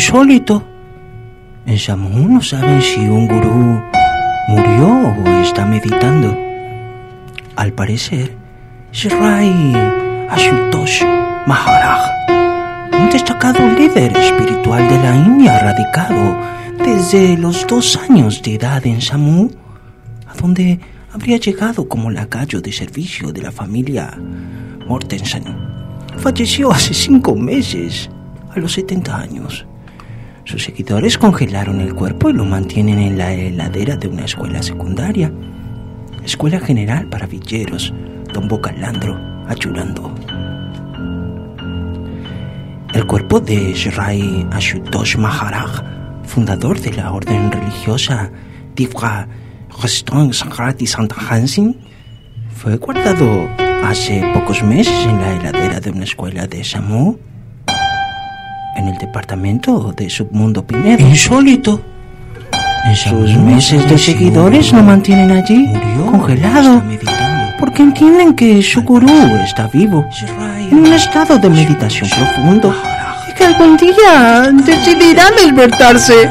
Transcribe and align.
Insólito. 0.00 0.64
En 1.66 1.78
Samu 1.78 2.26
no 2.26 2.40
saben 2.40 2.80
si 2.80 3.00
un 3.00 3.28
gurú 3.28 3.82
murió 4.48 4.88
o 5.12 5.28
está 5.42 5.66
meditando. 5.66 6.34
Al 7.54 7.74
parecer, 7.74 8.34
Shrai 8.92 9.76
Ashutosh 10.30 11.04
Maharaj, 11.46 12.00
un 12.98 13.10
destacado 13.10 13.60
líder 13.76 14.16
espiritual 14.16 14.88
de 14.88 14.98
la 15.04 15.16
India 15.16 15.58
radicado 15.58 16.34
desde 16.78 17.36
los 17.36 17.66
dos 17.66 17.98
años 17.98 18.40
de 18.42 18.54
edad 18.54 18.86
en 18.86 19.02
Samu, 19.02 19.50
a 20.26 20.32
donde 20.40 20.80
habría 21.12 21.36
llegado 21.36 21.86
como 21.86 22.10
lacayo 22.10 22.62
de 22.62 22.72
servicio 22.72 23.34
de 23.34 23.42
la 23.42 23.52
familia 23.52 24.18
Mortensen. 24.88 25.44
Falleció 26.16 26.72
hace 26.72 26.94
cinco 26.94 27.36
meses, 27.36 28.08
a 28.48 28.58
los 28.58 28.72
70 28.72 29.14
años. 29.14 29.66
Sus 30.44 30.64
seguidores 30.64 31.18
congelaron 31.18 31.80
el 31.80 31.94
cuerpo 31.94 32.30
y 32.30 32.32
lo 32.32 32.44
mantienen 32.44 32.98
en 32.98 33.18
la 33.18 33.32
heladera 33.32 33.96
de 33.96 34.08
una 34.08 34.24
escuela 34.24 34.62
secundaria. 34.62 35.32
Escuela 36.24 36.60
General 36.60 37.06
para 37.08 37.26
Villeros, 37.26 37.92
Don 38.32 38.48
Bocalandro, 38.48 39.18
Achurando. 39.48 40.14
El 42.92 43.06
cuerpo 43.06 43.40
de 43.40 43.72
Shrai 43.72 44.46
Ashutosh 44.50 45.16
Maharaj, 45.16 45.82
fundador 46.24 46.80
de 46.80 46.92
la 46.92 47.12
orden 47.12 47.50
religiosa 47.52 48.30
Divra 48.74 49.28
Restaurant 49.80 50.32
Sagrati 50.32 50.86
Santa 50.86 51.16
Hansin, 51.16 51.76
fue 52.56 52.76
guardado 52.76 53.48
hace 53.84 54.22
pocos 54.34 54.62
meses 54.62 55.06
en 55.06 55.20
la 55.20 55.36
heladera 55.36 55.80
de 55.80 55.90
una 55.90 56.04
escuela 56.04 56.46
de 56.46 56.62
Samu, 56.64 57.16
en 58.76 58.88
el 58.88 58.98
departamento 58.98 59.92
de 59.92 60.08
Submundo 60.08 60.64
Pinedo. 60.64 61.06
Insólito. 61.06 61.80
Sus 62.94 63.36
meses 63.36 63.88
de 63.88 63.98
seguidores 63.98 64.72
lo 64.72 64.82
mantienen 64.82 65.30
allí, 65.30 65.68
congelado, 66.10 66.82
porque 67.58 67.82
entienden 67.82 68.34
que 68.34 68.62
su 68.62 68.82
gurú 68.82 69.08
está 69.44 69.68
vivo, 69.68 70.04
en 70.70 70.78
un 70.78 70.92
estado 70.92 71.38
de 71.38 71.50
meditación 71.50 72.08
profundo, 72.08 72.74
y 73.28 73.34
que 73.34 73.44
algún 73.44 73.76
día 73.76 74.50
decidirá 74.52 75.30
despertarse. 75.30 76.28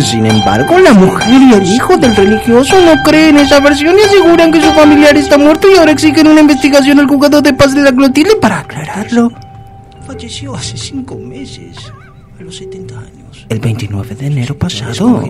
Sin 0.00 0.26
embargo, 0.26 0.78
la 0.78 0.92
mujer 0.92 1.40
y 1.40 1.54
el 1.54 1.62
hijo 1.62 1.96
del 1.96 2.14
religioso 2.14 2.76
no 2.82 3.02
creen 3.04 3.38
esa 3.38 3.60
versión 3.60 3.96
y 3.96 4.02
aseguran 4.02 4.50
que 4.50 4.60
su 4.60 4.70
familiar 4.72 5.16
está 5.16 5.38
muerto 5.38 5.68
y 5.70 5.76
ahora 5.76 5.92
exigen 5.92 6.26
una 6.26 6.40
investigación 6.40 6.98
al 6.98 7.06
juzgado 7.06 7.40
de 7.40 7.54
paz 7.54 7.72
de 7.72 7.82
la 7.82 7.92
Clotilde 7.92 8.34
para 8.40 8.58
aclararlo. 8.58 9.32
Falleció 10.26 10.56
hace 10.56 10.76
cinco 10.76 11.14
meses, 11.14 11.92
a 12.36 12.42
los 12.42 12.56
70 12.56 12.98
años. 12.98 13.46
El 13.48 13.60
29 13.60 14.16
de 14.16 14.26
enero 14.26 14.58
pasado. 14.58 15.22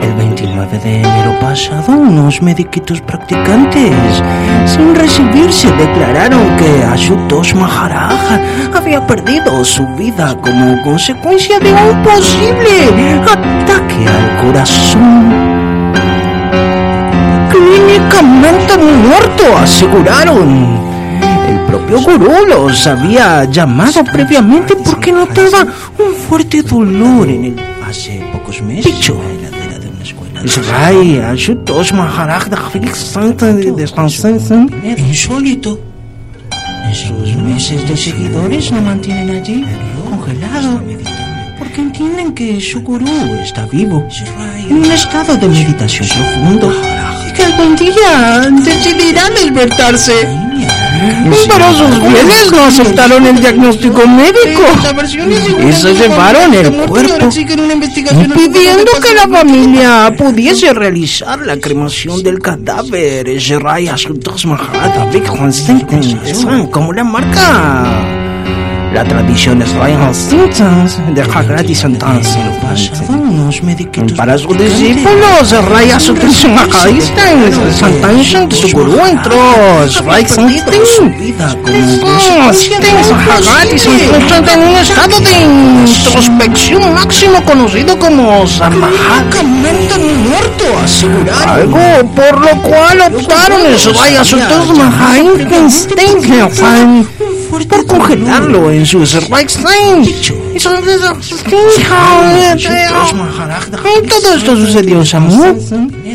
El 0.00 0.14
29 0.14 0.78
de 0.78 1.00
enero 1.00 1.36
pasado, 1.40 1.92
unos 1.92 2.40
mediquitos 2.40 3.00
practicantes, 3.00 4.22
sin 4.64 4.94
recibirse, 4.94 5.72
declararon 5.72 6.56
que 6.56 6.84
Ashutosh 6.84 7.54
Maharaj 7.54 8.40
había 8.76 9.04
perdido 9.08 9.64
su 9.64 9.84
vida 9.96 10.36
como 10.40 10.80
consecuencia 10.84 11.58
de 11.58 11.72
un 11.72 12.00
posible 12.04 13.22
ataque 13.26 14.06
al 14.06 14.36
corazón 14.46 15.57
clínicamente 17.68 18.78
muerto, 18.78 19.56
aseguraron. 19.56 20.88
El 21.48 21.60
propio 21.66 22.00
gurú 22.00 22.46
los 22.46 22.86
había 22.86 23.44
llamado 23.44 24.04
previamente 24.04 24.76
porque 24.76 25.12
notaba 25.12 25.66
un 25.98 26.14
fuerte 26.14 26.62
dolor 26.62 27.28
en 27.28 27.44
el 27.46 27.56
hace 27.88 28.22
pocos 28.32 28.62
meses. 28.62 28.92
Picho. 28.92 29.20
Israel, 30.44 31.24
Ashutosh 31.24 31.92
Maharaj 31.92 32.48
de 32.48 32.56
de. 33.52 33.86
Insólito. 34.96 35.80
Sus 36.92 37.36
meses 37.36 37.86
de 37.86 37.96
seguidores 37.96 38.70
lo 38.70 38.80
mantienen 38.80 39.30
allí, 39.30 39.66
congelado, 40.08 40.80
porque 41.58 41.80
entienden 41.82 42.32
que 42.32 42.60
su 42.60 42.80
gurú 42.80 43.06
está 43.42 43.66
vivo, 43.66 44.06
en 44.56 44.76
un 44.76 44.90
estado 44.90 45.36
de 45.36 45.48
meditación 45.48 46.08
profundo 46.08 46.72
que 47.38 47.44
algún 47.44 47.76
día 47.76 48.50
decidirá 48.50 49.30
despertarse. 49.30 50.28
Pero 51.48 51.72
sus 51.72 52.00
bienes 52.00 52.50
no 52.50 52.64
aceptaron 52.64 53.24
el 53.26 53.40
diagnóstico 53.40 54.06
médico 54.08 54.62
y 55.68 55.72
se 55.72 55.94
llevaron 55.94 56.52
el 56.52 56.72
cuerpo, 56.72 57.28
pidiendo 57.30 58.92
que 59.00 59.14
la 59.14 59.28
familia 59.28 60.12
pudiese 60.18 60.72
realizar 60.74 61.38
la 61.38 61.56
cremación 61.58 62.22
del 62.22 62.40
cadáver. 62.40 63.40
Jerai 63.40 63.86
Asuntos 63.88 64.44
Mahara 64.44 65.04
Vic 65.06 65.26
como 66.72 66.92
la 66.92 67.04
marca. 67.04 68.27
La 68.92 69.04
tradición 69.04 69.62
es 69.62 69.72
Ryan 69.74 70.14
Simpsons 70.14 70.98
de 71.14 71.22
gratis 71.22 71.84
entonces. 71.84 72.36
Para 74.16 74.36
sus 74.36 74.58
discípulos, 74.58 75.50
Raya 75.70 76.00
Sutension 76.00 76.54
Mahadisten, 76.54 77.52
Santanshan 77.74 78.48
de 78.48 78.56
su 78.56 78.68
gurú 78.68 78.98
entró, 79.06 79.36
Ray 80.04 80.26
Santin. 80.26 80.62
Mahagati 83.10 83.78
se 83.78 84.04
encuentran 84.04 84.48
en 84.48 84.68
un 84.68 84.76
estado 84.76 85.20
de 85.20 85.32
introspección 85.86 86.94
máximo 86.94 87.42
conocido 87.44 87.98
como 87.98 88.46
muerto, 90.28 90.64
aseguraron. 90.82 91.48
Algo 91.48 92.10
por 92.14 92.40
lo 92.40 92.62
cual 92.62 93.00
optaron 93.12 93.66
en 93.66 93.78
Raya 93.92 94.24
Mahadisten 94.76 95.70
por 97.48 97.86
congelarlo 97.86 98.70
en 98.70 98.86
sus 98.86 99.28
Reichstein. 99.28 100.04
Y 100.04 100.58
todo 104.08 104.34
esto 104.34 104.56
sucedió 104.56 105.04
Samu. 105.04 105.58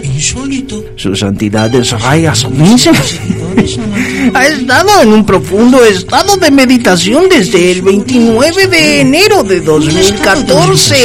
Insólito. 0.01 0.83
Su 0.95 1.15
santidad 1.15 1.73
es 1.75 1.91
Rayas 1.91 2.45
ha 4.33 4.47
estado 4.47 5.01
en 5.01 5.13
un 5.13 5.25
profundo 5.25 5.83
estado 5.83 6.37
de 6.37 6.51
meditación 6.51 7.29
desde 7.29 7.71
el 7.71 7.81
29 7.81 8.67
de 8.67 9.01
enero 9.01 9.43
de 9.43 9.61
2014. 9.61 10.95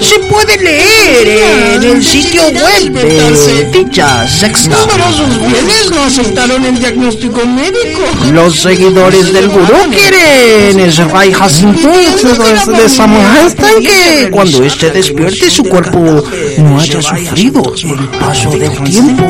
Se 0.00 0.18
puede 0.30 0.58
leer 0.58 1.76
en 1.76 1.82
el 1.82 2.04
sitio 2.04 2.42
web 2.48 2.92
de 2.92 3.70
dicha 3.72 4.26
sexta. 4.28 4.76
Numerosos 4.76 5.38
bienes 5.38 5.90
no 5.90 6.02
aceptaron 6.02 6.64
el 6.64 6.78
diagnóstico 6.78 7.46
médico. 7.46 8.00
Los 8.32 8.60
seguidores 8.60 9.32
del 9.32 9.48
gurú 9.48 9.90
quieren 9.90 10.80
es 10.80 10.98
Ray 10.98 11.32
de 11.32 12.88
Samuel 12.88 13.54
que 13.80 14.30
cuando 14.30 14.64
éste 14.64 14.90
despierte 14.90 15.50
su 15.50 15.64
cuerpo 15.64 16.24
no 16.62 16.80
haya 16.80 17.02
sufrido 17.02 17.62
el 17.74 18.08
paso 18.18 18.50
del 18.50 18.72
tiempo. 18.84 19.24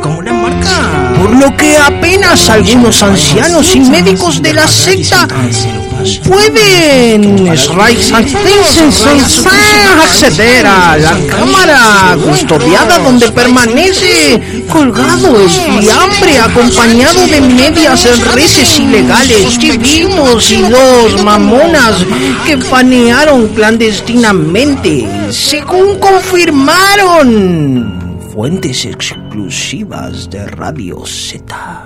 Como 0.00 0.22
la 0.22 0.32
marca. 0.32 1.14
Por 1.20 1.36
lo 1.36 1.56
que 1.56 1.76
apenas 1.76 2.48
algunos 2.50 3.02
ancianos 3.02 3.74
y 3.74 3.80
médicos 3.80 4.42
de 4.42 4.52
la 4.54 4.66
secta 4.66 5.26
pueden 6.26 7.48
acceder 10.02 10.66
a 10.66 10.96
la 10.96 11.16
cámara 11.26 12.16
custodiada 12.24 12.98
donde 12.98 13.30
permanece 13.32 14.64
colgado 14.70 15.40
el 15.40 15.50
fiambre 15.50 16.38
acompañado 16.38 17.26
de 17.26 17.40
medias 17.40 18.06
reces 18.34 18.78
ilegales, 18.78 19.58
chivitos 19.58 20.52
y 20.52 20.62
dos 20.62 21.24
mamonas 21.24 21.96
que 22.46 22.56
panearon 22.58 23.48
clandestinamente, 23.48 25.08
según 25.30 25.98
confirmaron 25.98 27.40
fuentes 28.32 28.84
exclusivas 28.84 30.30
de 30.30 30.46
Radio 30.46 31.04
Z. 31.04 31.82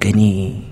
Kenny 0.00 0.63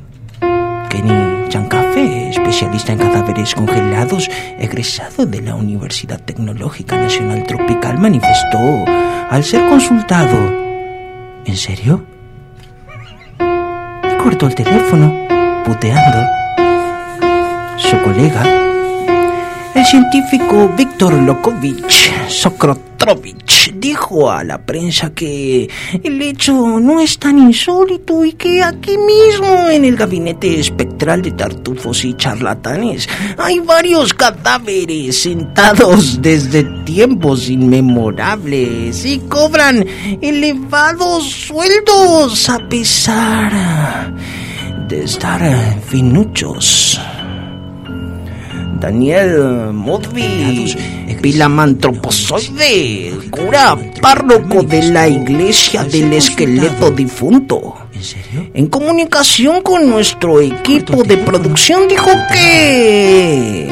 Kenny 1.53 1.69
Chancafe, 1.69 2.31
especialista 2.31 2.93
en 2.93 2.99
cadáveres 2.99 3.55
congelados, 3.55 4.31
egresado 4.59 5.27
de 5.27 5.43
la 5.43 5.55
Universidad 5.55 6.19
Tecnológica 6.19 6.97
Nacional 6.97 7.45
Tropical, 7.45 7.99
manifestó 7.99 8.59
al 9.31 9.45
ser 9.45 9.69
consultado. 9.69 10.35
¿En 11.45 11.57
serio? 11.57 12.05
Y 13.39 14.23
cortó 14.23 14.47
el 14.47 14.55
teléfono, 14.55 15.27
puteando. 15.65 16.27
Su 17.77 18.01
colega, 18.01 18.45
el 19.75 19.85
científico 19.85 20.73
Víctor 20.77 21.13
Lokovich 21.15 22.13
Sokrot 22.29 22.92
Petrovich 23.03 23.73
dijo 23.75 24.31
a 24.31 24.45
la 24.45 24.65
prensa 24.65 25.11
que 25.11 25.69
el 26.05 26.23
hecho 26.23 26.79
no 26.79 27.01
es 27.01 27.19
tan 27.19 27.37
insólito 27.37 28.25
y 28.25 28.35
que 28.35 28.63
aquí 28.63 28.97
mismo 28.97 29.69
en 29.69 29.85
el 29.85 29.97
gabinete 29.97 30.61
espectral 30.61 31.21
de 31.21 31.33
tartufos 31.33 32.05
y 32.05 32.15
charlatanes 32.15 33.09
hay 33.39 33.59
varios 33.59 34.15
cadáveres 34.15 35.23
sentados 35.23 36.23
desde 36.23 36.63
tiempos 36.85 37.49
inmemorables 37.51 39.05
y 39.05 39.19
cobran 39.19 39.85
elevados 40.21 41.25
sueldos 41.25 42.49
a 42.49 42.59
pesar 42.69 44.15
de 44.89 45.03
estar 45.03 45.81
finuchos. 45.89 47.01
Daniel 48.83 49.73
Modvi, 49.73 50.75
pilamantropozoide, 51.23 53.13
cura 53.31 53.79
párroco 54.01 54.65
de 54.65 54.91
la 54.91 55.07
iglesia 55.07 55.85
del 55.85 56.13
esqueleto 56.13 56.91
difunto. 56.91 57.77
En 58.53 58.67
comunicación 58.67 59.63
con 59.63 59.89
nuestro 59.89 60.41
equipo 60.41 61.05
de 61.05 61.17
producción 61.17 61.87
dijo 61.87 62.11
que... 62.33 63.69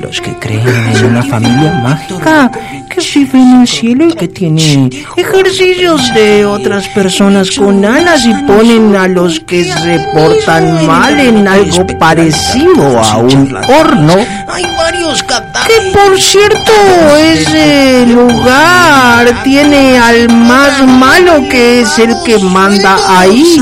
Los 0.00 0.20
que 0.20 0.34
creen 0.38 0.66
en 0.66 1.04
una 1.06 1.22
familia 1.22 1.72
mágica 1.82 2.50
que 2.88 3.00
vive 3.14 3.40
en 3.40 3.60
el 3.60 3.68
cielo 3.68 4.08
y 4.08 4.12
que 4.12 4.28
tiene 4.28 4.90
ejercicios 5.16 6.12
de 6.14 6.44
otras 6.44 6.88
personas 6.88 7.50
con 7.52 7.84
alas 7.84 8.26
y 8.26 8.34
ponen 8.44 8.94
a 8.96 9.06
los 9.08 9.40
que 9.40 9.64
se 9.64 10.00
portan 10.12 10.86
mal 10.86 11.18
en 11.18 11.46
algo 11.46 11.86
parecido 11.98 12.98
a 12.98 13.18
un 13.18 13.56
horno. 13.56 14.16
Hay 14.48 14.64
varios 14.76 15.22
Que 15.22 15.90
por 15.92 16.20
cierto, 16.20 16.72
ese 17.16 18.06
lugar 18.06 19.42
tiene 19.44 19.98
al 19.98 20.28
más 20.30 20.86
malo 20.86 21.48
que 21.48 21.82
es 21.82 21.98
el 21.98 22.14
que 22.24 22.38
manda 22.38 22.98
ahí. 23.20 23.60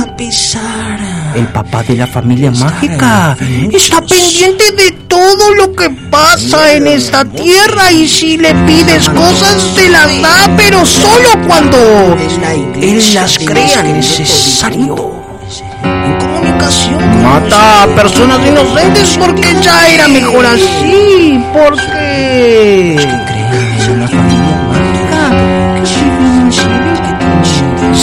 El 1.35 1.47
papá 1.49 1.83
de 1.83 1.97
la 1.97 2.07
familia 2.07 2.51
mágica 2.51 3.37
está 3.73 4.01
pendiente 4.01 4.73
de 4.73 4.91
todo 5.09 5.55
lo 5.55 5.73
que 5.75 5.89
pasa 6.11 6.75
en 6.75 6.87
esta 6.87 7.25
tierra 7.25 7.91
y 7.91 8.07
si 8.07 8.37
le 8.37 8.55
pides 8.67 9.09
cosas 9.09 9.75
te 9.75 9.89
las 9.89 10.21
da, 10.21 10.51
pero 10.57 10.85
solo 10.85 11.31
cuando 11.47 12.17
él 12.81 13.15
las 13.15 13.39
crea 13.39 13.83
necesario. 13.83 15.13
En 15.85 16.19
comunicación 16.19 17.23
mata 17.23 17.85
a 17.85 17.87
personas 17.89 18.47
inocentes 18.47 19.17
porque 19.19 19.55
ya 19.63 19.89
era 19.89 20.09
mejor 20.09 20.47
así, 20.47 21.43
porque 21.53 22.97
creen 23.27 24.03
en 24.11 24.32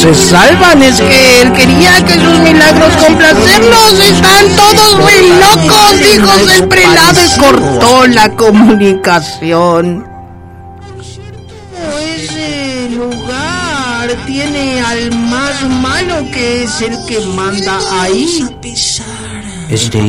se 0.01 0.15
salvan, 0.15 0.81
es 0.81 1.01
que 1.01 1.41
él 1.41 1.51
quería 1.51 1.93
que 2.05 2.13
sus 2.13 2.39
milagros 2.39 2.95
complacerlos. 3.05 3.99
Están 3.99 4.47
todos 4.55 4.97
muy 4.97 5.29
locos, 5.39 5.93
hijos 6.15 6.47
del 6.47 6.67
prelado, 6.69 7.19
y 7.25 7.39
cortó 7.39 8.07
la 8.07 8.29
comunicación. 8.31 10.07
Ese 12.15 12.89
lugar 12.91 14.09
tiene 14.25 14.81
al 14.81 15.11
más 15.11 15.69
malo 15.81 16.25
que 16.31 16.63
es 16.63 16.81
el 16.81 16.97
que 17.05 17.19
manda 17.35 17.79
ahí. 18.01 18.47
Este. 19.69 20.00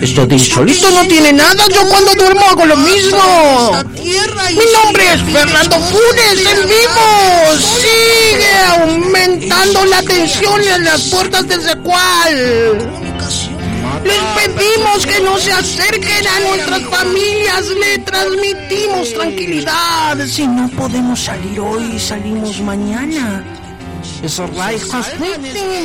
Esto 0.00 0.26
de 0.26 0.34
insólito 0.34 0.90
no 0.90 1.06
tiene 1.06 1.34
nada. 1.34 1.64
Yo 1.68 1.86
cuando 1.88 2.14
duermo 2.14 2.40
hago 2.48 2.64
lo 2.64 2.76
mismo. 2.76 3.72
Mi 3.98 4.64
nombre 4.72 5.12
es 5.12 5.22
Fernando 5.22 5.78
Funes 5.80 6.46
en 6.50 6.66
vivo. 6.66 7.58
Sigue 7.58 8.56
aumentando 8.78 9.84
la 9.84 10.02
tensión 10.02 10.62
en 10.62 10.84
las 10.84 11.02
puertas 11.10 11.46
del 11.46 11.60
secual. 11.60 13.04
Les 14.02 14.22
pedimos 14.34 15.06
que 15.06 15.20
no 15.20 15.38
se 15.38 15.52
acerquen 15.52 16.26
a 16.26 16.40
nuestras 16.40 16.82
familias. 16.84 17.66
Le 17.68 17.98
transmitimos 17.98 19.12
tranquilidad. 19.12 20.18
Si 20.26 20.46
no 20.46 20.70
podemos 20.70 21.20
salir 21.20 21.60
hoy, 21.60 21.98
salimos 21.98 22.60
mañana. 22.60 23.44
esos 24.22 24.50
raicos 24.58 25.06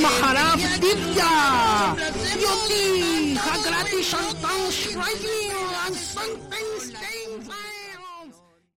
maharap 0.04 0.60
dibya 0.84 1.34
yoti 2.44 2.86
hagrati 3.46 4.00
shantang 4.12 4.64
shriking 4.72 5.52
and 5.86 5.96
something 5.96 6.79